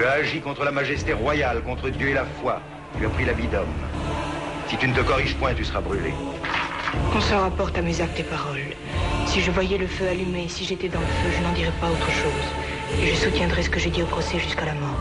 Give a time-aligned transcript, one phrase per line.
[0.00, 2.62] Tu as agi contre la majesté royale, contre Dieu et la foi.
[2.98, 3.68] Tu as pris l'habit d'homme.
[4.66, 6.14] Si tu ne te corriges point, tu seras brûlé.
[7.12, 8.72] Qu'on s'en rapporte à mes actes et paroles.
[9.26, 11.90] Si je voyais le feu allumé, si j'étais dans le feu, je n'en dirais pas
[11.90, 12.48] autre chose.
[13.02, 14.99] Et je soutiendrai ce que j'ai dit au procès jusqu'à la mort.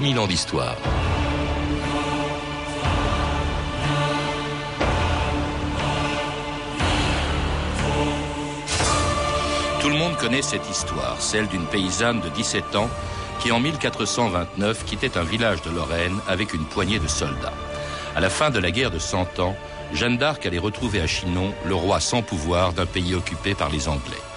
[0.00, 0.76] 2000 ans d'histoire.
[9.80, 12.88] Tout le monde connaît cette histoire, celle d'une paysanne de 17 ans
[13.40, 17.52] qui en 1429 quittait un village de Lorraine avec une poignée de soldats.
[18.14, 19.56] À la fin de la guerre de Cent Ans,
[19.92, 23.88] Jeanne d'Arc allait retrouver à Chinon le roi sans pouvoir d'un pays occupé par les
[23.88, 24.27] Anglais.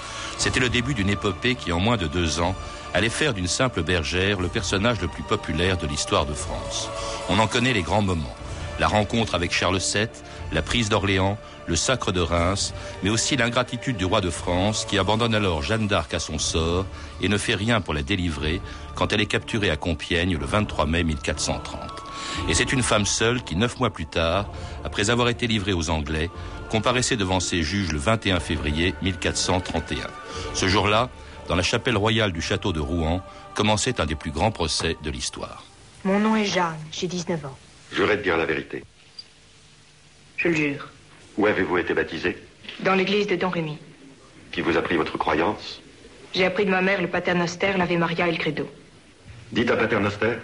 [0.41, 2.55] C'était le début d'une épopée qui, en moins de deux ans,
[2.95, 6.89] allait faire d'une simple bergère le personnage le plus populaire de l'histoire de France.
[7.29, 8.35] On en connaît les grands moments.
[8.79, 10.07] La rencontre avec Charles VII,
[10.51, 14.97] la prise d'Orléans, le sacre de Reims, mais aussi l'ingratitude du roi de France qui
[14.97, 16.87] abandonne alors Jeanne d'Arc à son sort
[17.21, 18.61] et ne fait rien pour la délivrer
[18.95, 22.01] quand elle est capturée à Compiègne le 23 mai 1430.
[22.49, 24.49] Et c'est une femme seule qui, neuf mois plus tard,
[24.83, 26.31] après avoir été livrée aux Anglais,
[26.71, 30.07] comparaissait devant ses juges le 21 février 1431.
[30.53, 31.09] Ce jour-là,
[31.49, 33.21] dans la chapelle royale du château de Rouen,
[33.53, 35.65] commençait un des plus grands procès de l'histoire.
[36.05, 37.57] Mon nom est Jeanne, j'ai 19 ans.
[37.91, 38.85] Jurez de dire la vérité.
[40.37, 40.89] Je le jure.
[41.37, 42.37] Où avez-vous été baptisé?
[42.79, 43.77] Dans l'église de Don Rémy.
[44.53, 45.81] Qui vous a pris votre croyance?
[46.33, 48.69] J'ai appris de ma mère le paternoster, l'Ave Maria et le credo.
[49.51, 50.37] Dites un paternoster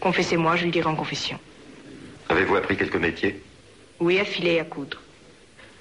[0.00, 1.38] Confessez-moi, je le dirai en confession.
[2.28, 3.42] Avez-vous appris quelques métiers
[4.00, 4.98] Oui, à filer et à coudre.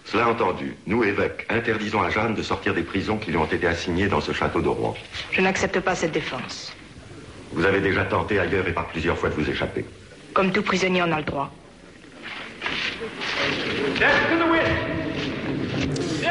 [0.05, 3.65] Cela entendu, nous, évêques, interdisons à Jeanne de sortir des prisons qui lui ont été
[3.65, 4.95] assignées dans ce château de Rouen.
[5.31, 6.73] Je n'accepte pas cette défense.
[7.51, 9.83] Vous avez déjà tenté ailleurs et par plusieurs fois de vous échapper.
[10.33, 11.51] Comme tout prisonnier en a le droit.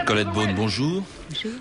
[0.06, 1.02] Colette Beaune, bonjour.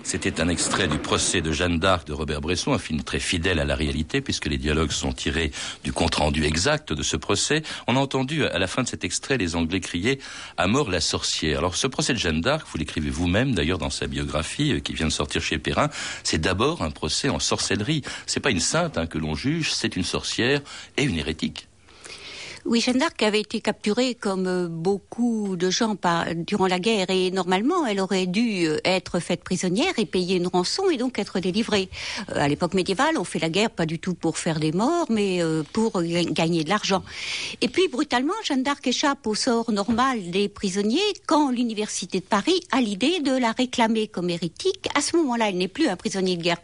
[0.02, 3.58] C'était un extrait du procès de Jeanne d'Arc de Robert Bresson, un film très fidèle
[3.58, 5.50] à la réalité puisque les dialogues sont tirés
[5.82, 7.62] du compte-rendu exact de ce procès.
[7.86, 10.20] On a entendu à la fin de cet extrait les Anglais crier
[10.56, 11.58] à mort la sorcière.
[11.58, 14.94] Alors ce procès de Jeanne d'Arc, vous l'écrivez vous-même d'ailleurs dans sa biographie euh, qui
[14.94, 15.90] vient de sortir chez Perrin,
[16.22, 18.02] c'est d'abord un procès en sorcellerie.
[18.26, 20.60] C'est pas une sainte hein, que l'on juge, c'est une sorcière
[20.96, 21.68] et une hérétique.
[22.66, 27.10] Oui, Jeanne d'Arc avait été capturée comme euh, beaucoup de gens par, durant la guerre
[27.10, 31.18] et normalement elle aurait dû euh, être faite prisonnière et payer une rançon et donc
[31.18, 31.90] être délivrée.
[32.30, 35.04] Euh, à l'époque médiévale, on fait la guerre pas du tout pour faire des morts
[35.10, 35.42] mais
[35.74, 37.04] pour gagner de l'argent.
[37.60, 42.62] Et puis brutalement, Jeanne d'Arc échappe au sort normal des prisonniers quand l'université de Paris
[42.72, 44.88] a l'idée de la réclamer comme hérétique.
[44.94, 46.62] À ce moment-là, elle n'est plus un prisonnier de guerre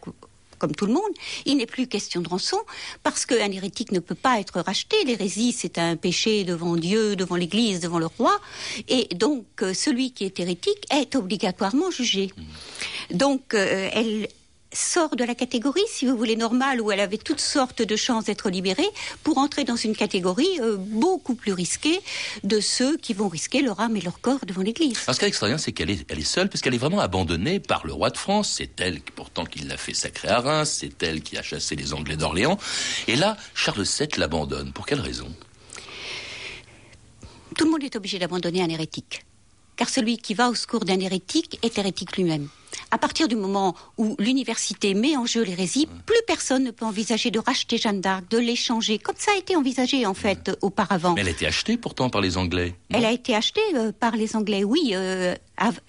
[0.61, 1.13] comme tout le monde,
[1.45, 2.59] il n'est plus question de rançon
[3.01, 4.95] parce qu'un hérétique ne peut pas être racheté.
[5.05, 8.39] L'hérésie, c'est un péché devant Dieu, devant l'Église, devant le roi.
[8.87, 12.29] Et donc, euh, celui qui est hérétique est obligatoirement jugé.
[12.37, 13.17] Mmh.
[13.17, 14.27] Donc, euh, elle,
[14.73, 18.25] sort de la catégorie, si vous voulez, normale, où elle avait toutes sortes de chances
[18.25, 18.87] d'être libérée,
[19.23, 21.99] pour entrer dans une catégorie euh, beaucoup plus risquée
[22.43, 24.97] de ceux qui vont risquer leur âme et leur corps devant l'Église.
[24.97, 27.59] ce qui est extraordinaire, c'est qu'elle est, elle est seule, parce qu'elle est vraiment abandonnée
[27.59, 28.53] par le roi de France.
[28.57, 31.93] C'est elle, pourtant, qui l'a fait sacrer à Reims, c'est elle qui a chassé les
[31.93, 32.57] Anglais d'Orléans.
[33.07, 34.71] Et là, Charles VII l'abandonne.
[34.71, 35.27] Pour quelle raison?
[37.57, 39.25] Tout le monde est obligé d'abandonner un hérétique.
[39.75, 42.47] Car celui qui va au secours d'un hérétique est hérétique lui-même
[42.91, 47.31] à partir du moment où l'université met en jeu l'hérésie, plus personne ne peut envisager
[47.31, 51.13] de racheter Jeanne d'Arc, de l'échanger, comme ça a été envisagé en fait auparavant.
[51.13, 52.75] Mais elle a été achetée pourtant par les Anglais.
[52.89, 54.91] Elle a été achetée euh, par les Anglais, oui.
[54.93, 55.35] Euh,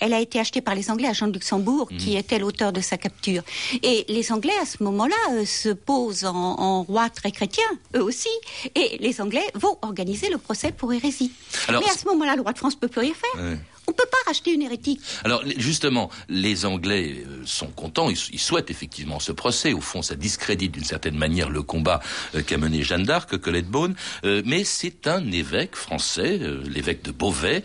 [0.01, 2.19] elle a été achetée par les Anglais à Jean de Luxembourg, qui mm.
[2.19, 3.43] était l'auteur de sa capture.
[3.83, 7.65] Et les Anglais, à ce moment-là, euh, se posent en, en rois très chrétiens,
[7.97, 8.29] eux aussi.
[8.75, 11.33] Et les Anglais vont organiser le procès pour hérésie.
[11.69, 13.59] Mais à ce moment-là, le roi de France ne peut plus rien faire.
[13.89, 15.01] On ne peut pas racheter une hérétique.
[15.25, 19.73] Alors justement, les Anglais euh, sont contents, ils, souhaitent effectivement ce procès.
[19.73, 22.01] Au fond, ça discrédite d'une certaine manière le combat
[22.35, 23.95] euh, qu'a mené Jeanne d'Arc, Colette Beaune.
[24.25, 27.63] Euh, mais c'est un évêque français, l'évêque de Beauvais,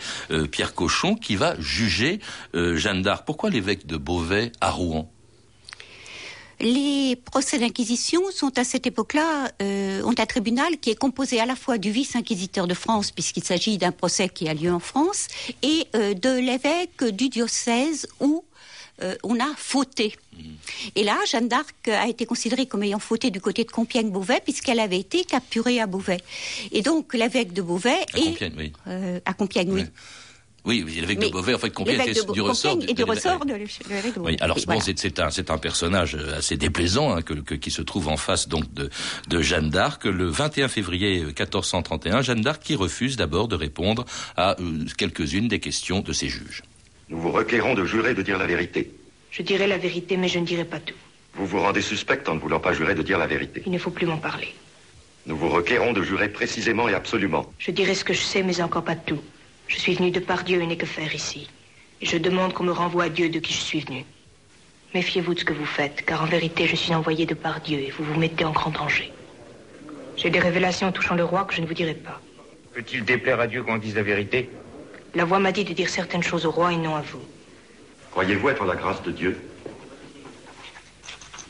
[0.52, 2.20] Pierre Cochon, qui va juger
[2.54, 3.26] Jeanne d'Arc.
[3.26, 5.12] Pourquoi l'évêque de Beauvais à Rouen?
[6.60, 11.46] Les procès d'inquisition sont à cette époque-là euh, ont un tribunal qui est composé à
[11.46, 15.28] la fois du vice-inquisiteur de France, puisqu'il s'agit d'un procès qui a lieu en France,
[15.62, 18.44] et euh, de l'évêque du diocèse où
[19.04, 20.16] euh, on a fauté.
[20.96, 24.80] Et là, Jeanne d'Arc a été considérée comme ayant fauté du côté de Compiègne-Beauvais, puisqu'elle
[24.80, 26.22] avait été capturée à Beauvais.
[26.72, 28.74] Et donc, l'évêque de Beauvais à Compiègne, oui.
[29.26, 29.88] à Compiègne, oui Oui,
[30.76, 31.98] l'évêque de Beauvais, en fait, combien
[32.34, 33.54] du ressort et du ressort de,
[34.20, 38.18] Oui, alors bon, c'est un, un personnage assez déplaisant hein, que, qui se trouve en
[38.18, 38.90] face donc de,
[39.28, 40.06] de Jeanne d'Arc.
[40.06, 44.06] Le 21 février 1431, Jeanne d'Arc qui refuse d'abord de répondre
[44.36, 46.64] à euh, quelques-unes des questions de ses juges.
[47.10, 48.92] Nous vous requérons de jurer de dire la vérité.
[49.32, 50.96] Je dirai la vérité, mais je ne dirai pas tout.
[51.36, 53.62] Vous vous rendez suspect en ne voulant pas jurer de dire la vérité.
[53.66, 54.54] Il ne faut plus m'en parler.
[55.28, 57.52] Nous vous requérons de jurer précisément et absolument.
[57.60, 59.20] Je dirai ce que je sais, mais encore pas tout.
[59.68, 61.50] Je suis venu de par Dieu et n'ai que faire ici.
[62.02, 64.06] Et je demande qu'on me renvoie à Dieu de qui je suis venu.
[64.94, 67.80] Méfiez-vous de ce que vous faites, car en vérité, je suis envoyé de par Dieu
[67.80, 69.12] et vous vous mettez en grand danger.
[70.16, 72.22] J'ai des révélations touchant le roi que je ne vous dirai pas.
[72.74, 74.50] Peut-il déplaire à Dieu qu'on dise la vérité?
[75.16, 77.22] La voix m'a dit de dire certaines choses au roi et non à vous.
[78.12, 79.38] Croyez-vous être la grâce de Dieu?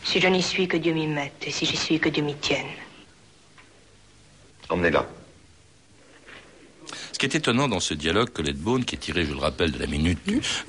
[0.04, 2.36] Si je n'y suis, que Dieu m'y mette, et si j'y suis, que Dieu m'y
[2.36, 2.68] tienne.
[4.70, 5.06] Emmenez-la.
[7.18, 9.72] Ce qui est étonnant dans ce dialogue, Colette Beaune, qui est tiré, je le rappelle,
[9.72, 10.20] de la minute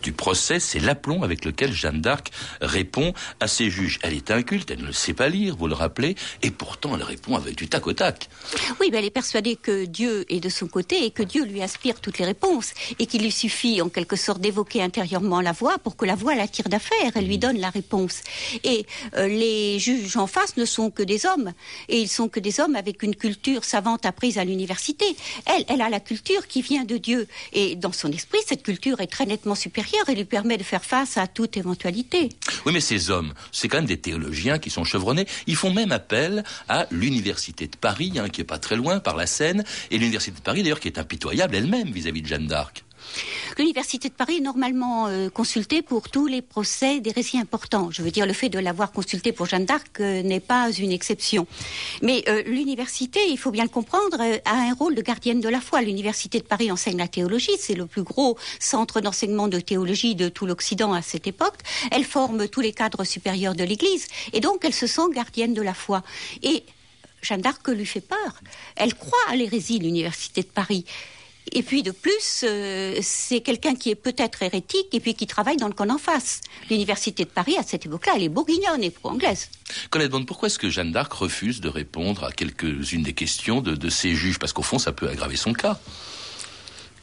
[0.02, 2.30] du, procès, c'est l'aplomb avec lequel Jeanne d'Arc
[2.62, 3.98] répond à ses juges.
[4.02, 7.36] Elle est inculte, elle ne sait pas lire, vous le rappelez, et pourtant elle répond
[7.36, 8.30] avec du tac au tac.
[8.80, 11.60] Oui, mais elle est persuadée que Dieu est de son côté et que Dieu lui
[11.60, 15.76] aspire toutes les réponses et qu'il lui suffit en quelque sorte d'évoquer intérieurement la voix
[15.76, 17.40] pour que la voix la tire d'affaire, elle lui mm.
[17.40, 18.22] donne la réponse.
[18.64, 18.86] Et
[19.18, 21.52] euh, les juges en face ne sont que des hommes
[21.90, 25.04] et ils sont que des hommes avec une culture savante apprise à l'université.
[25.44, 27.26] Elle, elle a la culture qui vient de Dieu.
[27.52, 30.84] Et dans son esprit, cette culture est très nettement supérieure et lui permet de faire
[30.84, 32.30] face à toute éventualité.
[32.66, 35.26] Oui, mais ces hommes, c'est quand même des théologiens qui sont chevronnés.
[35.46, 39.16] Ils font même appel à l'université de Paris, hein, qui est pas très loin par
[39.16, 42.84] la Seine, et l'université de Paris d'ailleurs qui est impitoyable elle-même vis-à-vis de Jeanne d'Arc.
[43.58, 47.90] L'université de Paris est normalement euh, consultée pour tous les procès des récits importants.
[47.90, 50.92] Je veux dire, le fait de l'avoir consultée pour Jeanne d'Arc euh, n'est pas une
[50.92, 51.46] exception.
[52.02, 55.60] Mais euh, l'université, il faut bien le comprendre, a un rôle de gardienne de la
[55.60, 55.82] foi.
[55.82, 60.28] L'université de Paris enseigne la théologie, c'est le plus gros centre d'enseignement de théologie de
[60.28, 61.58] tout l'Occident à cette époque.
[61.90, 65.62] Elle forme tous les cadres supérieurs de l'Église et donc elle se sent gardienne de
[65.62, 66.02] la foi.
[66.42, 66.64] Et
[67.22, 68.40] Jeanne d'Arc lui fait peur.
[68.76, 70.84] Elle croit à l'hérésie, l'université de Paris.
[71.52, 75.56] Et puis de plus, euh, c'est quelqu'un qui est peut-être hérétique et puis qui travaille
[75.56, 76.40] dans le camp en face.
[76.70, 79.48] L'université de Paris, à cette époque-là, elle est bourguignonne et pro-anglaise.
[79.90, 83.88] Colette Bond, pourquoi est-ce que Jeanne d'Arc refuse de répondre à quelques-unes des questions de,
[83.88, 84.38] ces juges?
[84.38, 85.78] Parce qu'au fond, ça peut aggraver son cas.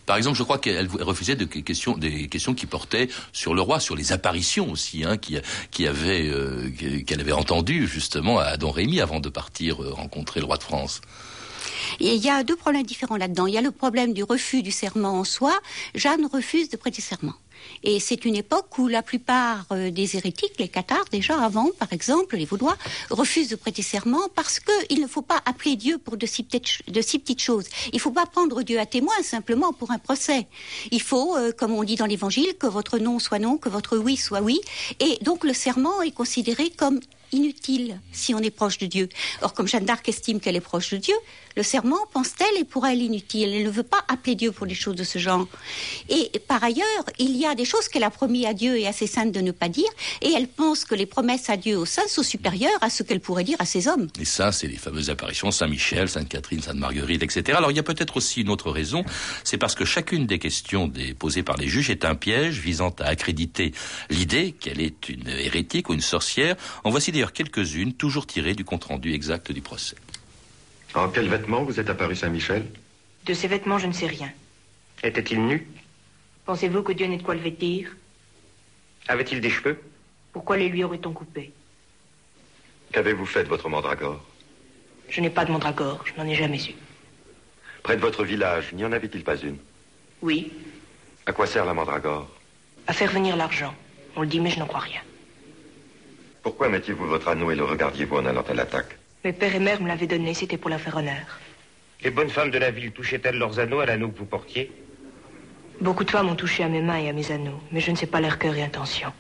[0.05, 3.79] Par exemple, je crois qu'elle refusait de questions, des questions qui portaient sur le roi,
[3.79, 6.69] sur les apparitions aussi, hein, euh,
[7.07, 10.63] qu'elle avait entendues justement à Don Rémy avant de partir euh, rencontrer le roi de
[10.63, 11.01] France.
[11.99, 13.47] Il y a deux problèmes différents là-dedans.
[13.47, 15.53] Il y a le problème du refus du serment en soi.
[15.93, 17.33] Jeanne refuse de prêter serment.
[17.83, 21.93] Et c'est une époque où la plupart euh, des hérétiques, les cathares déjà avant, par
[21.93, 22.77] exemple, les vaudois,
[23.09, 26.89] refusent de prêter serment parce qu'il ne faut pas appeler Dieu pour de si, petites,
[26.89, 27.65] de si petites choses.
[27.91, 30.47] Il ne faut pas prendre Dieu à témoin simplement pour un procès.
[30.91, 33.97] Il faut, euh, comme on dit dans l'Évangile, que votre non soit non, que votre
[33.97, 34.59] oui soit oui.
[34.99, 36.99] Et donc le serment est considéré comme
[37.35, 39.09] inutile si on est proche de Dieu.
[39.41, 41.15] Or, comme Jeanne d'Arc estime qu'elle est proche de Dieu,
[41.55, 43.53] le serment, pense-t-elle, est pour elle inutile.
[43.53, 45.47] Elle ne veut pas appeler Dieu pour des choses de ce genre.
[46.09, 48.93] Et par ailleurs, il y a des choses qu'elle a promis à Dieu et à
[48.93, 49.89] ses saints de ne pas dire,
[50.21, 53.21] et elle pense que les promesses à Dieu aux saints sont supérieures à ce qu'elle
[53.21, 54.07] pourrait dire à ses hommes.
[54.19, 57.57] Et ça, c'est les fameuses apparitions Saint-Michel, Sainte-Catherine, Sainte-Marguerite, etc.
[57.57, 59.03] Alors, il y a peut-être aussi une autre raison,
[59.43, 63.05] c'est parce que chacune des questions posées par les juges est un piège visant à
[63.05, 63.73] accréditer
[64.09, 66.55] l'idée qu'elle est une hérétique ou une sorcière.
[66.83, 69.95] En voici d'ailleurs quelques-unes, toujours tirées du compte-rendu exact du procès.
[70.93, 72.65] En quels vêtements vous êtes apparu Saint-Michel?
[73.25, 74.31] De ces vêtements, je ne sais rien.
[75.03, 75.67] Était-il nu
[76.45, 77.95] Pensez-vous que Dieu n'ait de quoi le vêtir?
[79.07, 79.81] Avait-il des cheveux?
[80.33, 81.51] Pourquoi les lui aurait-on coupés?
[82.91, 84.23] Qu'avez-vous fait de votre mandragore?
[85.09, 86.75] Je n'ai pas de mandragore, je n'en ai jamais eu.
[87.81, 89.57] Près de votre village, n'y en avait-il pas une?
[90.21, 90.51] Oui.
[91.25, 92.29] À quoi sert la mandragore?
[92.85, 93.73] À faire venir l'argent.
[94.15, 95.01] On le dit, mais je n'en crois rien.
[96.45, 99.81] Pourquoi mettiez-vous votre anneau et le regardiez-vous en allant à l'attaque Mes pères et mères
[99.81, 101.39] me l'avaient donné, c'était pour la faire honneur.
[102.03, 104.71] Les bonnes femmes de la ville touchaient-elles leurs anneaux à l'anneau que vous portiez
[105.81, 107.95] Beaucoup de femmes ont touché à mes mains et à mes anneaux, mais je ne
[107.95, 109.11] sais pas leur cœur et intention.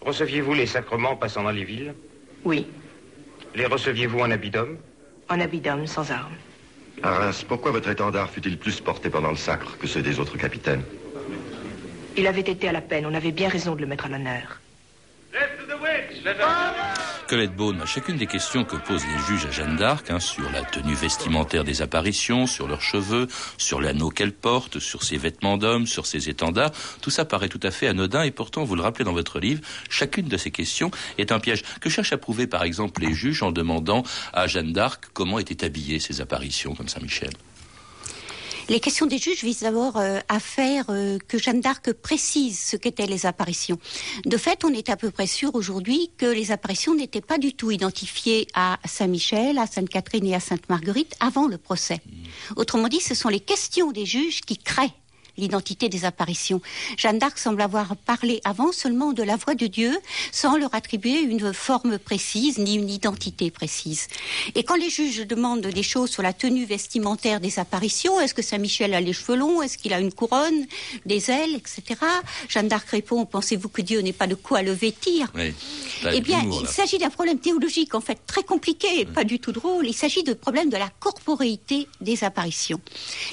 [0.00, 1.94] Receviez-vous les sacrements passant dans les villes
[2.44, 2.66] Oui.
[3.54, 4.76] Les receviez-vous en habit d'homme
[5.28, 6.34] En habit d'homme, sans armes.
[7.00, 10.82] Arras, pourquoi votre étendard fut-il plus porté pendant le sacre que ceux des autres capitaines
[12.16, 14.60] Il avait été à la peine, on avait bien raison de le mettre à l'honneur.
[17.28, 20.62] Colette Beaune, chacune des questions que posent les juges à Jeanne d'Arc, hein, sur la
[20.62, 23.26] tenue vestimentaire des apparitions, sur leurs cheveux,
[23.58, 27.60] sur l'anneau qu'elle porte, sur ses vêtements d'homme, sur ses étendards, tout ça paraît tout
[27.62, 30.90] à fait anodin et pourtant, vous le rappelez dans votre livre, chacune de ces questions
[31.18, 31.62] est un piège.
[31.80, 35.64] Que cherchent à prouver par exemple les juges en demandant à Jeanne d'Arc comment étaient
[35.64, 37.30] habillées ces apparitions comme Saint-Michel
[38.68, 42.76] Les questions des juges visent d'abord euh, à faire euh, que Jeanne d'Arc précise ce
[42.76, 43.78] qu'étaient les apparitions.
[44.24, 47.54] De fait, on est à peu près sûr aujourd'hui que les apparitions n'étaient pas du
[47.54, 52.00] tout identifiées à Saint-Michel, à Sainte-Catherine et à Sainte-Marguerite avant le procès.
[52.56, 54.94] Autrement dit, ce sont les questions des juges qui créent
[55.36, 56.60] l'identité des apparitions.
[56.96, 59.96] Jeanne d'Arc semble avoir parlé avant seulement de la voix de Dieu,
[60.32, 64.08] sans leur attribuer une forme précise ni une identité précise.
[64.54, 68.42] Et quand les juges demandent des choses sur la tenue vestimentaire des apparitions, est-ce que
[68.42, 70.66] Saint-Michel a les cheveux longs, est-ce qu'il a une couronne,
[71.04, 72.00] des ailes, etc.
[72.48, 75.32] Jeanne d'Arc répond, pensez-vous que Dieu n'ait pas de quoi le vêtir?
[76.12, 79.86] Eh bien, il s'agit d'un problème théologique, en fait, très compliqué, pas du tout drôle.
[79.86, 82.80] Il s'agit de problème de la corporéité des apparitions.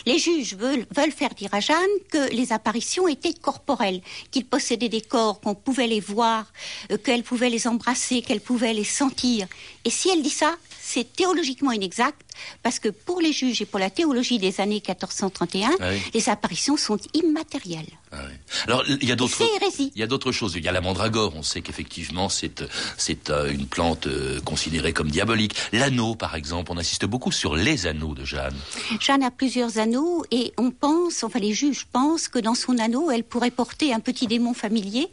[0.05, 1.77] Les juges veulent, veulent faire dire à Jeanne
[2.11, 6.51] que les apparitions étaient corporelles, qu'ils possédaient des corps, qu'on pouvait les voir,
[6.91, 9.47] euh, qu'elle pouvait les embrasser, qu'elle pouvait les sentir.
[9.85, 12.22] Et si elle dit ça, c'est théologiquement inexact
[12.61, 16.77] parce que pour les juges et pour la théologie des années 1431, ah les apparitions
[16.77, 17.89] sont immatérielles.
[18.11, 18.17] Ah
[18.65, 19.41] Alors il y a d'autres
[19.79, 20.53] il y a d'autres choses.
[20.55, 21.33] Il y a la mandragore.
[21.35, 22.63] On sait qu'effectivement c'est
[22.97, 25.55] c'est euh, une plante euh, considérée comme diabolique.
[25.71, 28.55] L'anneau, par exemple, on insiste beaucoup sur les anneaux de Jeanne.
[28.99, 33.11] Jeanne a plusieurs anneaux et on pense, enfin les juges pensent que dans son anneau,
[33.11, 35.07] elle pourrait porter un petit démon familier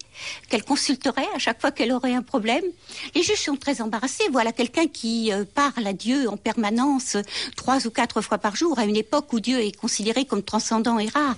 [0.48, 2.64] qu'elle consulterait à chaque fois qu'elle aurait un problème.
[3.14, 4.24] Les juges sont très embarrassés.
[4.30, 7.09] Voilà quelqu'un qui euh, parle à Dieu en permanence
[7.56, 10.98] trois ou quatre fois par jour à une époque où Dieu est considéré comme transcendant
[10.98, 11.36] et rare.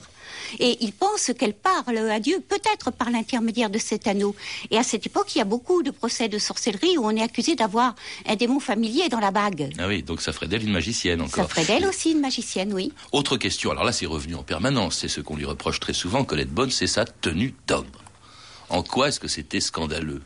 [0.59, 4.35] Et il pense qu'elle parle à Dieu peut-être par l'intermédiaire de cet anneau.
[4.71, 7.23] Et à cette époque, il y a beaucoup de procès de sorcellerie où on est
[7.23, 7.95] accusé d'avoir
[8.26, 9.73] un démon familier dans la bague.
[9.79, 11.45] Ah oui, donc ça ferait d'elle une magicienne encore.
[11.45, 12.93] Ça ferait d'elle aussi une magicienne, oui.
[13.12, 16.25] Autre question, alors là c'est revenu en permanence, c'est ce qu'on lui reproche très souvent,
[16.25, 17.87] Colette Bonne, c'est sa tenue d'homme.
[18.69, 20.23] En quoi est-ce que c'était scandaleux?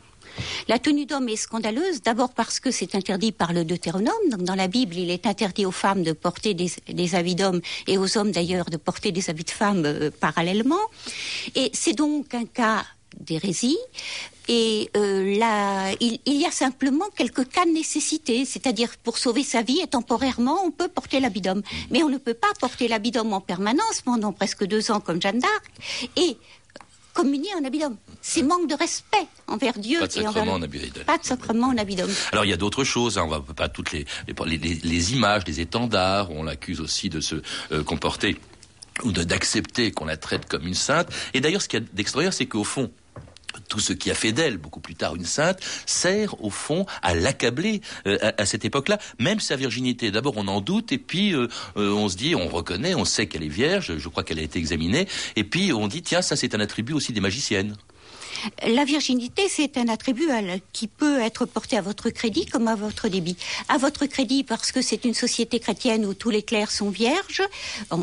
[0.67, 4.13] La tenue d'homme est scandaleuse, d'abord parce que c'est interdit par le Deutéronome.
[4.29, 7.97] Donc dans la Bible, il est interdit aux femmes de porter des, habits d'hommes et
[7.97, 10.79] aux hommes d'ailleurs de porter des habits de femmes euh, parallèlement.
[11.55, 12.85] Et c'est donc un cas
[13.19, 13.77] d'hérésie.
[14.49, 19.81] Et euh, il, y a simplement quelques cas de nécessité, c'est-à-dire pour sauver sa vie
[19.81, 21.63] et temporairement, on peut porter l'habit d'homme.
[21.91, 25.21] Mais on ne peut pas porter l'habit d'homme en permanence pendant presque deux ans comme
[25.21, 25.65] Jeanne d'Arc.
[26.15, 26.37] Et
[27.13, 27.97] communier en habit d'homme.
[28.21, 29.99] C'est manque de respect envers Dieu.
[29.99, 31.03] Pas de sacrement en habit d'homme.
[31.05, 32.13] Pas de sacrement en habit d'homme.
[32.31, 33.17] Alors il y a d'autres choses.
[33.17, 33.23] Hein.
[33.25, 34.05] On va pas toutes les
[34.45, 36.31] les, images, les étendards.
[36.31, 37.35] On l'accuse aussi de se
[37.71, 38.37] euh, comporter
[39.03, 41.07] ou d'accepter qu'on la traite comme une sainte.
[41.33, 42.91] Et d'ailleurs, ce qu'il y a d'extraordinaire, c'est qu'au fond,
[43.67, 47.15] tout ce qui a fait d'elle, beaucoup plus tard une sainte, sert au fond à
[47.15, 48.99] l'accabler euh, à, cette époque-là.
[49.19, 51.47] Même sa virginité, d'abord on en doute, et puis euh,
[51.77, 54.43] euh, on se dit, on reconnaît, on sait qu'elle est vierge, je crois qu'elle a
[54.43, 57.75] été examinée, et puis on dit, tiens, ça c'est un attribut aussi des magiciennes.
[58.65, 60.29] La virginité, c'est un attribut
[60.73, 63.37] qui peut être porté à votre crédit comme à votre débit.
[63.69, 67.43] À votre crédit parce que c'est une société chrétienne où tous les clercs sont vierges,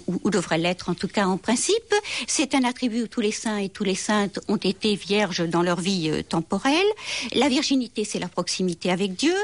[0.06, 1.94] ou, devraient l'être en tout cas en principe.
[2.26, 5.62] C'est un attribut où tous les saints et tous les saintes ont été vierges dans
[5.62, 6.86] leur vie euh, temporelle.
[7.32, 9.34] La virginité, c'est la proximité avec Dieu.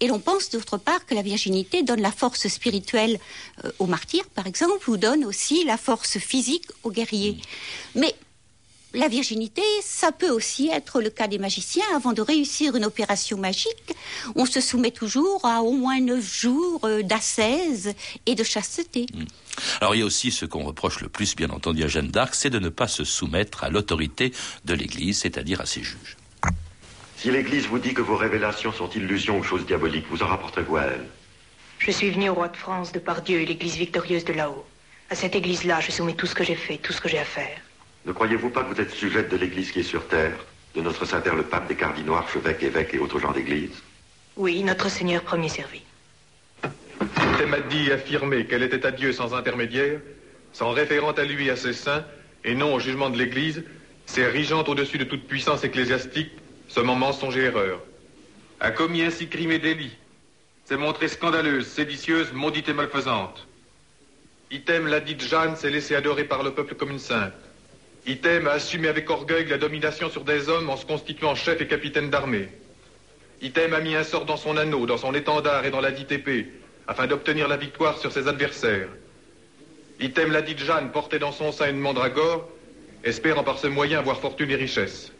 [0.00, 3.18] Et l'on pense d'autre part que la virginité donne la force spirituelle
[3.64, 7.38] euh, aux martyrs, par exemple, ou donne aussi la force physique aux guerriers.
[7.94, 8.14] Mais
[8.92, 11.84] la virginité, ça peut aussi être le cas des magiciens.
[11.94, 13.94] Avant de réussir une opération magique,
[14.34, 17.94] on se soumet toujours à au moins neuf jours euh, d'ascèse
[18.26, 19.06] et de chasteté.
[19.14, 19.24] Hmm.
[19.80, 22.34] Alors il y a aussi ce qu'on reproche le plus, bien entendu, à Jeanne d'Arc,
[22.34, 24.32] c'est de ne pas se soumettre à l'autorité
[24.64, 26.16] de l'Église, c'est-à-dire à ses juges.
[27.16, 30.76] Si l'Église vous dit que vos révélations sont illusions ou choses diaboliques, vous en rapporterez-vous
[30.76, 31.06] à elle?
[31.78, 34.64] Je suis venu au roi de France de par Dieu et l'Église victorieuse de là-haut.
[35.10, 37.24] À cette Église-là, je soumets tout ce que j'ai fait, tout ce que j'ai à
[37.24, 37.58] faire.
[38.06, 40.32] Ne croyez-vous pas que vous êtes sujette de l'Église qui est sur terre,
[40.74, 43.82] de notre Saint-Père le Pape, des cardinaux, archevêques, évêques et autres gens d'Église?
[44.36, 45.82] Oui, notre Seigneur premier servi.
[47.40, 50.00] Elle m'a dit affirmer qu'elle était à Dieu sans intermédiaire,
[50.52, 52.04] s'en référant à lui et à ses saints,
[52.44, 53.64] et non au jugement de l'Église,
[54.06, 56.32] s'érigeant au-dessus de toute puissance ecclésiastique,
[56.68, 57.80] semant mensonge et erreur.
[58.60, 59.96] A commis ainsi crime et délit,
[60.64, 63.46] s'est montrée scandaleuse, séditieuse, maudite et malfaisante.
[64.50, 67.32] Item, la dite Jeanne s'est laissée adorer par le peuple comme une sainte.
[68.06, 71.66] Item a assumé avec orgueil la domination sur des hommes en se constituant chef et
[71.66, 72.48] capitaine d'armée.
[73.42, 76.12] Item a mis un sort dans son anneau, dans son étendard et dans la dite
[76.12, 76.48] épée,
[76.86, 78.88] afin d'obtenir la victoire sur ses adversaires.
[80.00, 82.48] Item la dite Jeanne portait dans son sein une mandragore,
[83.04, 85.12] espérant par ce moyen avoir fortune et richesse.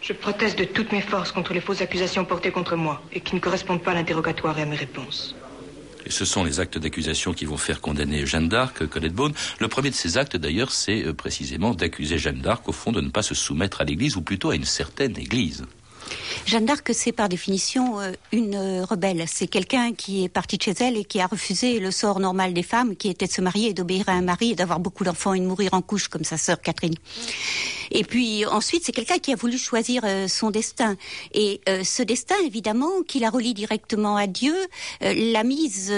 [0.00, 3.34] Je proteste de toutes mes forces contre les fausses accusations portées contre moi et qui
[3.34, 5.34] ne correspondent pas à l'interrogatoire et à mes réponses.
[6.08, 9.32] Ce sont les actes d'accusation qui vont faire condamner Jeanne d'Arc, Colette Beaune.
[9.58, 13.00] Le premier de ces actes, d'ailleurs, c'est euh, précisément d'accuser Jeanne d'Arc, au fond, de
[13.00, 15.64] ne pas se soumettre à l'Église, ou plutôt à une certaine Église.
[16.46, 19.24] Jeanne d'Arc, c'est par définition euh, une euh, rebelle.
[19.26, 22.52] C'est quelqu'un qui est parti de chez elle et qui a refusé le sort normal
[22.52, 25.04] des femmes, qui était de se marier et d'obéir à un mari et d'avoir beaucoup
[25.04, 26.94] d'enfants et de mourir en couche comme sa sœur Catherine.
[27.90, 30.96] Et puis ensuite, c'est quelqu'un qui a voulu choisir euh, son destin.
[31.32, 34.54] Et ce destin, évidemment, qui la relie directement à Dieu,
[35.00, 35.92] l'a mise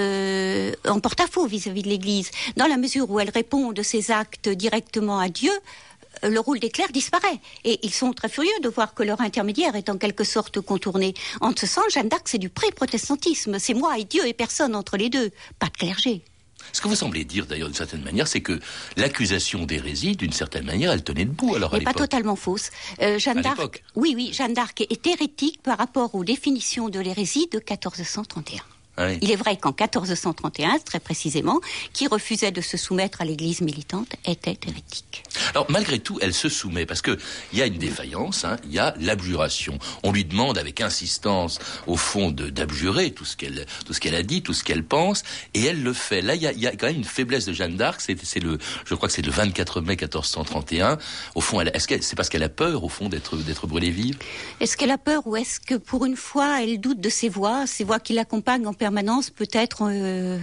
[0.89, 2.31] en porte-à-faux vis-à-vis de l'Église.
[2.57, 5.53] Dans la mesure où elle répond de ses actes directement à Dieu,
[6.23, 7.41] le rôle des clercs disparaît.
[7.65, 11.15] Et ils sont très furieux de voir que leur intermédiaire est en quelque sorte contourné.
[11.41, 13.59] En ce sens, Jeanne d'Arc, c'est du pré-protestantisme.
[13.59, 15.31] C'est moi et Dieu et personne entre les deux.
[15.59, 16.23] Pas de clergé.
[16.73, 18.61] Ce que vous semblez dire, d'ailleurs, d'une certaine manière, c'est que
[18.97, 22.71] l'accusation d'hérésie, d'une certaine manière, elle tenait debout alors à pas totalement fausse.
[23.03, 27.49] Euh, Jeanne d'Arc, oui, oui, Jeanne d'Arc est hérétique par rapport aux définitions de l'hérésie
[27.53, 28.63] de 1431.
[28.97, 31.61] Ah Il est vrai qu'en 1431, très précisément,
[31.93, 35.25] qui refusait de se soumettre à l'Église militante était hérétique.
[35.55, 37.19] Alors malgré tout, elle se soumet parce que
[37.53, 39.79] il y a une défaillance, hein, il y a l'abjuration.
[40.03, 44.23] On lui demande avec insistance, au fond, d'abjurer tout ce qu'elle tout ce qu'elle a
[44.23, 45.23] dit, tout ce qu'elle pense,
[45.55, 46.23] et elle le fait.
[46.23, 48.01] Là, il y a, y a, quand même une faiblesse de Jeanne d'Arc.
[48.01, 50.99] C'est le, je crois que c'est le 24 mai 1431.
[51.35, 54.19] Au fond, est-ce que c'est parce qu'elle a peur, au fond, d'être d'être brûlée vive?
[54.61, 57.67] Est-ce qu'elle a peur ou est-ce que pour une fois, elle doute de ses voix,
[57.67, 58.86] ses voix qui l'accompagnent en permanence,
[59.35, 60.39] peut-être euh,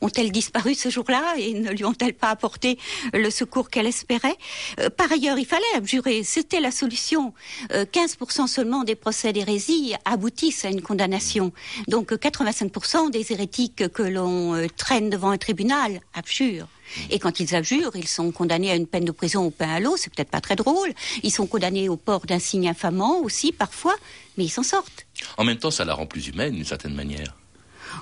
[0.00, 2.78] ont-elles disparu ce jour-là et ne lui ont-elles pas apporté
[3.12, 4.36] le secours qu'elle espérait
[4.80, 7.32] euh, Par ailleurs, il fallait abjurer, c'était la solution.
[7.70, 11.52] 15% euh, seulement des procès d'hérésie aboutissent à une condamnation.
[11.88, 16.68] Donc 85% des hérétiques que l'on traîne devant un tribunal abjurent.
[17.10, 19.80] Et quand ils abjurent, ils sont condamnés à une peine de prison au pain à
[19.80, 20.92] l'eau, c'est peut-être pas très drôle.
[21.22, 23.94] Ils sont condamnés au port d'un signe infamant aussi, parfois,
[24.36, 25.06] mais ils s'en sortent.
[25.36, 27.34] En même temps, ça la rend plus humaine d'une certaine manière.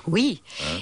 [0.07, 0.41] Oui.
[0.61, 0.79] Hein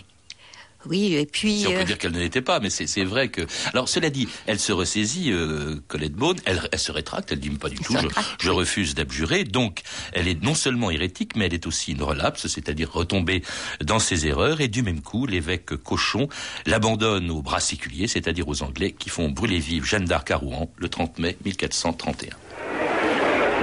[0.85, 1.59] oui, et puis.
[1.59, 3.41] Si on peut euh, dire qu'elle ne l'était pas, mais c'est vrai que.
[3.73, 7.49] Alors, cela dit, elle se ressaisit, euh, Colette Beaune, elle, elle, se rétracte, elle dit
[7.49, 7.95] pas du tout,
[8.39, 9.43] je, refuse d'abjurer.
[9.43, 9.81] Donc,
[10.13, 13.43] elle est non seulement hérétique, mais elle est aussi une relapse, c'est-à-dire retombée
[13.83, 14.61] dans ses erreurs.
[14.61, 16.29] Et du même coup, l'évêque Cochon
[16.65, 20.71] l'abandonne aux bras séculiers, c'est-à-dire aux Anglais, qui font brûler vive Jeanne d'Arc à Rouen
[20.77, 22.29] le 30 mai 1431.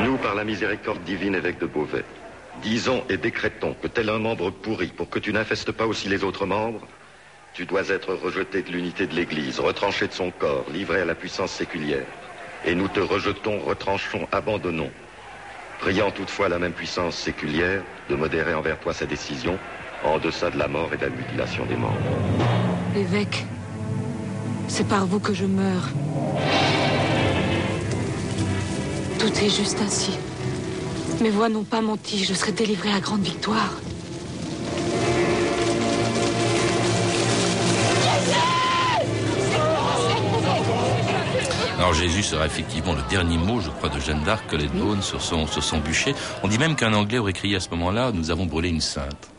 [0.04, 2.04] Nous, par la miséricorde divine, évêque de Beauvais,
[2.62, 6.24] Disons et décrétons que tel un membre pourri, pour que tu n'infestes pas aussi les
[6.24, 6.86] autres membres,
[7.54, 11.14] tu dois être rejeté de l'unité de l'Église, retranché de son corps, livré à la
[11.14, 12.06] puissance séculière.
[12.64, 14.90] Et nous te rejetons, retranchons, abandonnons,
[15.80, 19.58] priant toutefois la même puissance séculière de modérer envers toi sa décision
[20.04, 21.96] en deçà de la mort et de la mutilation des membres.
[22.94, 23.46] Évêque,
[24.68, 25.88] c'est par vous que je meurs.
[29.18, 30.18] Tout est juste ainsi.
[31.20, 33.72] Mes voix n'ont pas menti, je serai délivré à grande victoire.
[41.78, 45.22] Alors Jésus sera effectivement le dernier mot, je crois, de Jeanne d'Arc, Colette Beaune, sur
[45.22, 46.14] son, sur son bûcher.
[46.42, 49.30] On dit même qu'un Anglais aurait crié à ce moment-là, nous avons brûlé une sainte.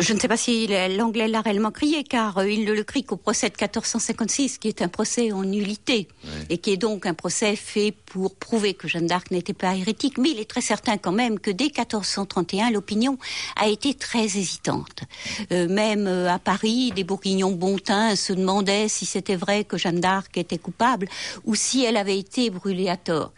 [0.00, 3.02] Je ne sais pas si l'anglais l'a réellement crié, car euh, il ne le crie
[3.02, 6.06] qu'au procès de 1456, qui est un procès en nullité,
[6.50, 10.16] et qui est donc un procès fait pour prouver que Jeanne d'Arc n'était pas hérétique.
[10.18, 13.18] Mais il est très certain quand même que dès 1431, l'opinion
[13.56, 15.02] a été très hésitante.
[15.50, 20.00] Euh, même euh, à Paris, des bourguignons bontins se demandaient si c'était vrai que Jeanne
[20.00, 21.08] d'Arc était coupable,
[21.44, 23.32] ou si elle avait été brûlée à tort.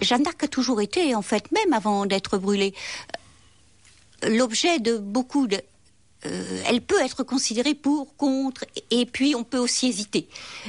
[0.00, 2.74] Jeanne d'Arc a toujours été, en fait, même avant d'être brûlée,
[4.28, 5.60] l'objet de beaucoup de...
[6.24, 10.28] Euh, elle peut être considérée pour, contre, et puis on peut aussi hésiter.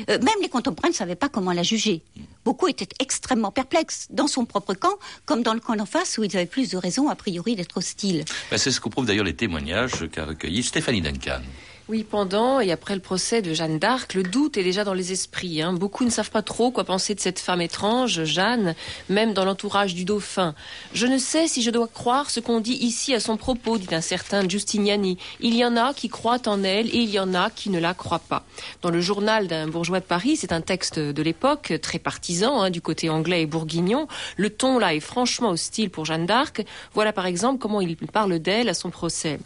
[0.09, 2.03] Euh, même les contemporains ne savaient pas comment la juger.
[2.43, 4.93] Beaucoup étaient extrêmement perplexes, dans son propre camp,
[5.25, 7.77] comme dans le camp d'en face, où ils avaient plus de raisons, a priori, d'être
[7.77, 8.25] hostiles.
[8.51, 11.41] Ben, c'est ce que prouvent d'ailleurs les témoignages qu'a recueilli Stéphanie Duncan.
[11.89, 15.13] Oui, pendant et après le procès de Jeanne d'Arc, le doute est déjà dans les
[15.13, 15.61] esprits.
[15.61, 15.71] Hein.
[15.71, 18.75] Beaucoup ne savent pas trop quoi penser de cette femme étrange, Jeanne,
[19.07, 20.53] même dans l'entourage du dauphin.
[20.93, 23.95] Je ne sais si je dois croire ce qu'on dit ici à son propos, dit
[23.95, 25.17] un certain Giustiniani.
[25.39, 27.79] Il y en a qui croient en elle et il y en a qui ne
[27.79, 28.43] la croient pas.
[28.81, 32.69] Dans le journal d'un bourgeois de Paris, c'est un texte de l'époque, très partisan, hein,
[32.69, 34.09] du côté anglais et bourguignon.
[34.35, 36.65] Le ton là est franchement hostile pour Jeanne d'Arc.
[36.93, 39.39] Voilà par exemple comment il parle d'elle à son procès.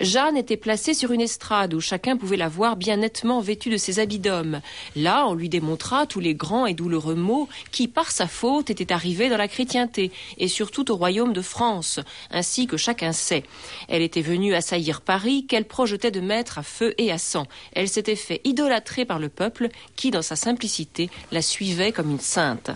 [0.00, 3.98] Jeanne était placée sur une estrade chacun pouvait la voir bien nettement vêtue de ses
[3.98, 4.60] habits d'homme.
[4.96, 8.92] Là, on lui démontra tous les grands et douloureux maux qui, par sa faute, étaient
[8.92, 13.44] arrivés dans la chrétienté, et surtout au royaume de France, ainsi que chacun sait.
[13.88, 17.46] Elle était venue assaillir Paris, qu'elle projetait de mettre à feu et à sang.
[17.72, 22.20] Elle s'était fait idolâtrer par le peuple, qui, dans sa simplicité, la suivait comme une
[22.20, 22.70] sainte.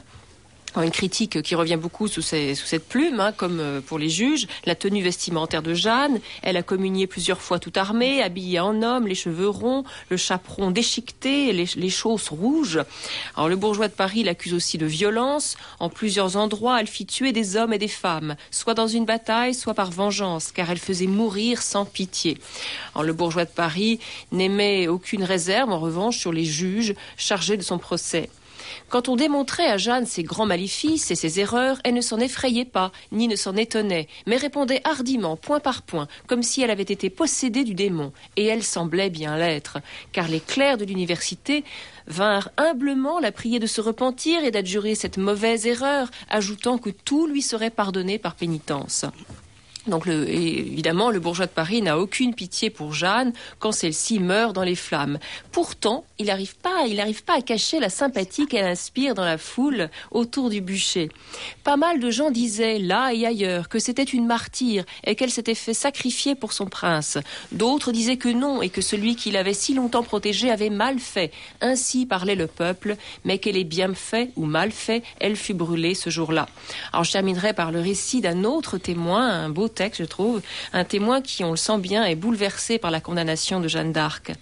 [0.83, 4.75] Une critique qui revient beaucoup sous, cette plume, hein, comme euh, pour les juges, la
[4.75, 6.21] tenue vestimentaire de Jeanne.
[6.43, 10.71] Elle a communié plusieurs fois tout armée, habillée en homme, les cheveux ronds, le chaperon
[10.71, 12.81] déchiqueté, les, les chausses rouges.
[13.37, 15.57] Alors le bourgeois de Paris l'accuse aussi de violence.
[15.79, 19.55] En plusieurs endroits, elle fit tuer des hommes et des femmes, soit dans une bataille,
[19.55, 22.39] soit par vengeance, car elle faisait mourir sans pitié.
[22.95, 24.01] Alors le bourgeois de Paris
[24.33, 28.29] n'émet aucune réserve, en revanche, sur les juges chargés de son procès.
[28.89, 32.65] Quand on démontrait à Jeanne ses grands maléfices et ses erreurs, elle ne s'en effrayait
[32.65, 36.83] pas, ni ne s'en étonnait, mais répondait hardiment, point par point, comme si elle avait
[36.83, 39.79] été possédée du démon, et elle semblait bien l'être,
[40.13, 41.65] car les clercs de l'université
[42.07, 47.27] vinrent humblement la prier de se repentir et d'adjurer cette mauvaise erreur, ajoutant que tout
[47.27, 49.07] lui serait pardonné par pénitence.
[49.87, 54.63] Donc évidemment, le bourgeois de Paris n'a aucune pitié pour Jeanne quand celle-ci meurt dans
[54.63, 55.19] les flammes.
[55.53, 59.37] Pourtant, il n'arrive pas, il n'arrive pas à cacher la sympathie qu'elle inspire dans la
[59.37, 61.11] foule autour du bûcher.
[61.65, 65.55] Pas mal de gens disaient là et ailleurs que c'était une martyre et qu'elle s'était
[65.55, 67.19] fait sacrifier pour son prince.
[67.53, 71.31] D'autres disaient que non et que celui qui l'avait si longtemps protégée avait mal fait.
[71.61, 75.95] Ainsi parlait le peuple, mais qu'elle ait bien fait ou mal fait, elle fut brûlée
[75.95, 76.49] ce jour-là.
[76.93, 80.41] Alors je terminerai par le récit d'un autre témoin, un beau texte, je trouve,
[80.73, 84.33] un témoin qui, on le sent bien, est bouleversé par la condamnation de Jeanne d'Arc.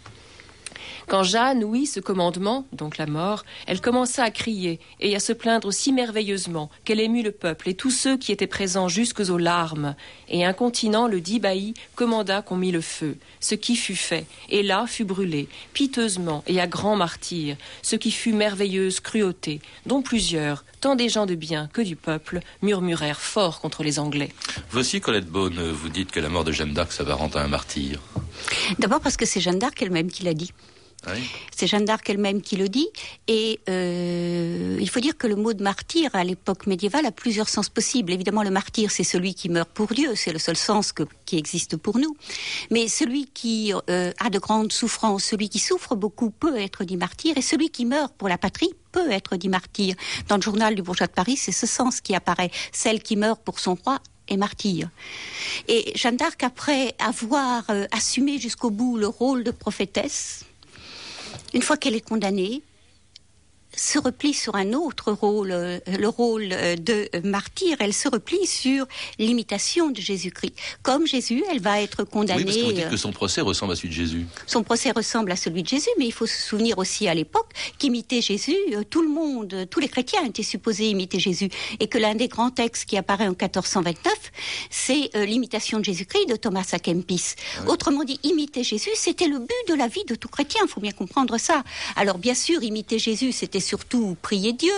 [1.09, 5.33] Quand Jeanne ouït ce commandement, donc la mort, elle commença à crier et à se
[5.33, 9.39] plaindre si merveilleusement qu'elle émut le peuple et tous ceux qui étaient présents jusques aux
[9.39, 9.95] larmes.
[10.29, 14.63] Et incontinent le dit bailli commanda qu'on mit le feu, ce qui fut fait, et
[14.63, 20.65] là fut brûlé, piteusement et à grand martyr, ce qui fut merveilleuse cruauté, dont plusieurs,
[20.81, 24.31] tant des gens de bien que du peuple, murmurèrent fort contre les Anglais.
[24.71, 27.49] Voici Colette Beaune, vous dites que la mort de Jeanne d'Arc, ça va rendre un
[27.49, 28.01] martyr.
[28.79, 30.53] D'abord parce que c'est Jeanne d'Arc elle-même qui l'a dit.
[31.55, 32.89] C'est Jeanne d'Arc elle-même qui le dit.
[33.27, 37.49] Et euh, il faut dire que le mot de martyr, à l'époque médiévale, a plusieurs
[37.49, 38.13] sens possibles.
[38.13, 40.15] Évidemment, le martyr, c'est celui qui meurt pour Dieu.
[40.15, 40.93] C'est le seul sens
[41.27, 42.17] qui existe pour nous.
[42.71, 46.97] Mais celui qui euh, a de grandes souffrances, celui qui souffre beaucoup, peut être dit
[46.97, 47.37] martyr.
[47.37, 49.95] Et celui qui meurt pour la patrie peut être dit martyr.
[50.29, 52.51] Dans le journal du bourgeois de Paris, c'est ce sens qui apparaît.
[52.73, 54.89] Celle qui meurt pour son roi est martyr.
[55.69, 60.45] Et Jeanne d'Arc, après avoir euh, assumé jusqu'au bout le rôle de prophétesse,
[61.55, 62.63] une fois qu'elle est condamnée,
[63.75, 67.77] se replie sur un autre rôle, euh, le rôle euh, de martyr.
[67.81, 68.87] Elle se replie sur
[69.19, 70.55] l'imitation de Jésus-Christ.
[70.83, 72.41] Comme Jésus, elle va être condamnée.
[72.41, 74.27] Oui, parce que vous dites que son procès ressemble à celui de Jésus.
[74.47, 77.51] Son procès ressemble à celui de Jésus, mais il faut se souvenir aussi à l'époque
[77.79, 81.49] qu'imiter Jésus, euh, tout le monde, tous les chrétiens étaient supposés imiter Jésus,
[81.81, 84.13] et que l'un des grands textes qui apparaît en 1429,
[84.71, 87.35] c'est l'imitation de Jésus-Christ de Thomas à Kempis.
[87.59, 90.61] Ah Autrement dit, imiter Jésus, c'était le but de la vie de tout chrétien.
[90.65, 91.63] Il faut bien comprendre ça.
[91.97, 94.75] Alors bien sûr, imiter Jésus, c'était surtout prier Dieu.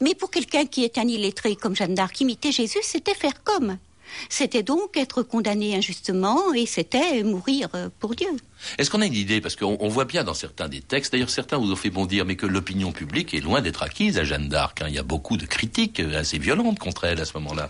[0.00, 3.78] Mais pour quelqu'un qui est un illettré comme Jeanne d'Arc, imiter Jésus, c'était faire comme.
[4.28, 8.28] C'était donc être condamné injustement et c'était mourir euh, pour Dieu.
[8.78, 11.58] Est-ce qu'on a une idée, parce qu'on voit bien dans certains des textes, d'ailleurs certains
[11.58, 14.82] vous ont fait bondir, mais que l'opinion publique est loin d'être acquise à Jeanne d'Arc.
[14.82, 14.86] Hein.
[14.88, 17.68] Il y a beaucoup de critiques assez violentes contre elle à ce moment-là.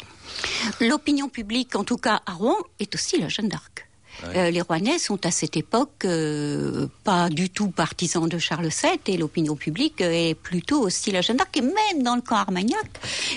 [0.80, 3.85] L'opinion publique, en tout cas à Rouen, est aussi la Jeanne d'Arc.
[4.24, 8.98] Euh, les Rouennais sont à cette époque euh, pas du tout partisans de Charles VII
[9.06, 11.56] et l'opinion publique est plutôt hostile à Jeanne d'Arc.
[11.56, 12.86] Et même dans le camp Armagnac,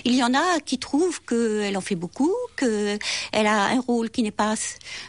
[0.06, 3.00] il y en a qui trouvent qu'elle en fait beaucoup, qu'elle
[3.34, 4.56] a un rôle qui n'est pas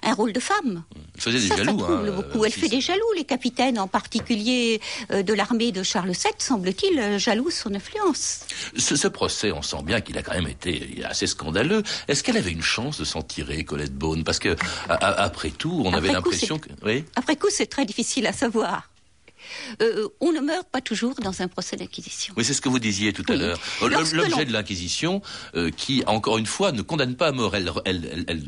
[0.03, 0.83] un rôle de femme.
[1.27, 1.85] Elle faisait des jaloux.
[1.85, 2.45] Hein, beaucoup.
[2.45, 3.01] Elle fait des jaloux.
[3.17, 4.81] Les capitaines, en particulier
[5.11, 8.41] euh, de l'armée de Charles VII, semble-t-il, jaloux son influence.
[8.77, 11.83] Ce, procès, on sent bien qu'il a quand même été assez scandaleux.
[12.09, 14.25] Est-ce qu'elle avait une chance de s'en tirer, Colette Beaune?
[14.25, 14.57] Parce que
[14.89, 16.69] après on avait l'impression que.
[17.17, 18.90] Après coup, c'est très difficile à savoir.
[19.83, 22.35] Euh, on ne meurt pas toujours dans un procès d'inquisition.
[22.37, 23.59] Oui, c'est ce que vous disiez tout à l'heure.
[23.81, 25.23] L'objet de l'inquisition,
[25.55, 27.73] euh, qui, encore une fois, ne condamne pas à mort, elle,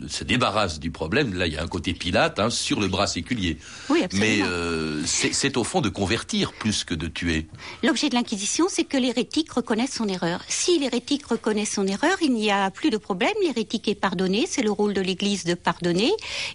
[0.08, 1.34] se débarrasse du problème.
[1.34, 3.58] Là, il y a un côté Pilate hein, sur le bras séculier.
[3.88, 7.46] Oui, Mais euh, c'est au fond de convertir plus que de tuer.
[7.82, 10.42] L'objet de l'inquisition, c'est que l'hérétique reconnaisse son erreur.
[10.48, 13.32] Si l'hérétique reconnaît son erreur, il n'y a plus de problème.
[13.42, 14.46] L'hérétique est pardonné.
[14.48, 16.12] C'est le rôle de l'Église de pardonner.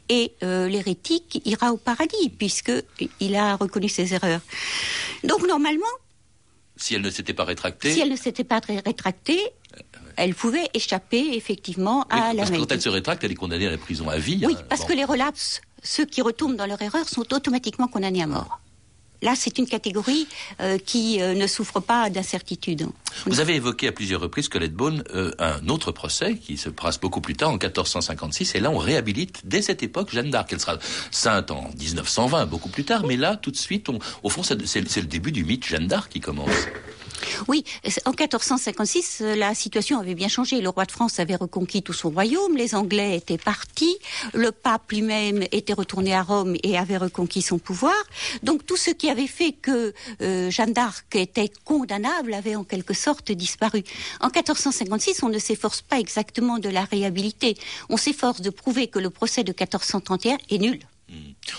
[0.10, 4.37] Et l'hérétique ira au paradis, puisqu'il a reconnu ses erreurs.
[5.23, 5.86] Donc normalement.
[6.76, 7.91] Si elle ne s'était pas rétractée.
[7.91, 9.41] Si elle ne s'était pas rétractée,
[10.15, 13.67] elle pouvait échapper effectivement à la Parce que quand elle se rétracte, elle est condamnée
[13.67, 14.43] à la prison à vie.
[14.45, 14.63] Oui, hein.
[14.69, 18.60] parce que les relapses, ceux qui retournent dans leur erreur, sont automatiquement condamnés à mort.
[19.21, 20.27] Là, c'est une catégorie
[20.62, 22.88] euh, qui euh, ne souffre pas d'incertitude.
[23.25, 26.99] Vous avez évoqué à plusieurs reprises, Colette Beaune, euh, un autre procès qui se passe
[26.99, 30.53] beaucoup plus tard, en 1456, et là, on réhabilite dès cette époque Jeanne d'Arc.
[30.53, 30.77] Elle sera
[31.12, 33.89] sainte en 1920, beaucoup plus tard, mais là, tout de suite,
[34.23, 36.67] au fond, c'est le début du mythe Jeanne d'Arc qui commence.
[37.47, 37.63] Oui,
[38.06, 40.62] en 1456, la situation avait bien changé.
[40.62, 43.97] Le roi de France avait reconquis tout son royaume, les Anglais étaient partis,
[44.34, 47.95] le pape lui-même était retourné à Rome et avait reconquis son pouvoir.
[48.43, 52.93] Donc tout ce qui avait fait que euh, Jeanne d'Arc était condamnable avait en quelque
[52.93, 53.84] sorte disparu.
[54.21, 57.58] En 1456, on ne s'efforce pas exactement de la réhabiliter.
[57.89, 60.80] On s'efforce de prouver que le procès de 1431 est nul.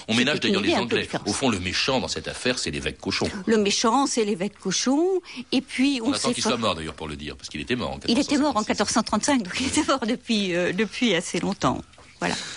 [0.08, 1.08] On ménage d'ailleurs les Anglais.
[1.26, 3.28] Au fond, le méchant dans cette affaire, c'est l'évêque Cochon.
[3.46, 5.20] Le méchant, c'est l'évêque Cochon.
[5.52, 7.76] Et puis, on, on attend qu'il soit mort d'ailleurs pour le dire, parce qu'il était
[7.76, 11.40] mort en Il était mort en 1435, donc il était mort depuis, euh, depuis assez
[11.40, 11.82] longtemps.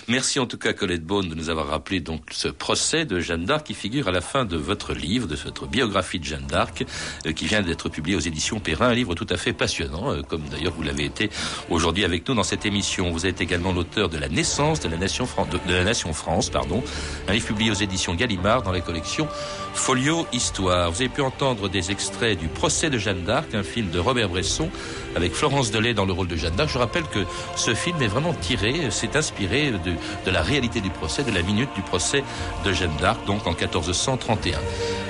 [0.07, 3.45] Merci en tout cas Colette Beaune de nous avoir rappelé donc ce procès de Jeanne
[3.45, 6.83] d'Arc qui figure à la fin de votre livre, de votre biographie de Jeanne d'Arc,
[7.25, 10.21] euh, qui vient d'être publié aux éditions Perrin, un livre tout à fait passionnant, euh,
[10.23, 11.29] comme d'ailleurs vous l'avez été
[11.69, 13.11] aujourd'hui avec nous dans cette émission.
[13.11, 15.27] Vous êtes également l'auteur de La naissance de la nation,
[15.67, 16.83] de, la nation France, pardon,
[17.27, 19.27] un livre publié aux éditions Gallimard dans la collection
[19.73, 20.91] Folio Histoire.
[20.91, 24.29] Vous avez pu entendre des extraits du procès de Jeanne d'Arc, un film de Robert
[24.29, 24.69] Bresson
[25.15, 26.69] avec Florence Delay dans le rôle de Jeanne d'Arc.
[26.71, 27.19] Je rappelle que
[27.55, 31.69] ce film est vraiment tiré, s'est inspiré de, la réalité du procès, de la minute
[31.75, 32.23] du procès
[32.65, 34.57] de Jeanne d'Arc, donc en 1431.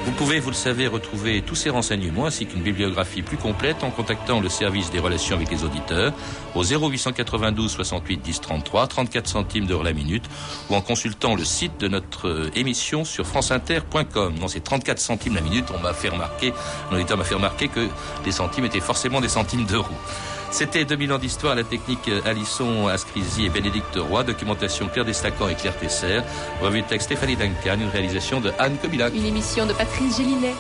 [0.06, 3.92] Vous pouvez, vous le savez, retrouver tous ces renseignements ainsi qu'une bibliographie plus complète en
[3.92, 6.12] contactant le service des relations avec les auditeurs
[6.56, 10.26] au 0892 68 10 33, 34 centimes d'euros la minute
[10.70, 14.40] ou en consultant le site de notre euh, émission sur franceinter.com.
[14.40, 16.52] Dans ces 34 centimes la minute, on m'a fait remarquer,
[16.92, 17.88] l'auditeur m'a fait remarquer que
[18.26, 19.96] les centimes étaient forcément des centimes d'euros.
[20.52, 25.48] C'était 2000 ans d'histoire, la technique euh, Alisson Ascrisi et Bénédicte Roy, documentation Pierre Destacan
[25.48, 26.20] et Claire Tesser,
[26.62, 29.14] revue de texte Stéphanie Duncan, une réalisation de Anne Comilac.
[29.16, 30.50] Une émission de Patrice Gélinet.